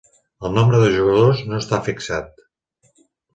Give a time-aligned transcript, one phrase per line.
[0.47, 2.43] El nombre de jugadors no està fixat.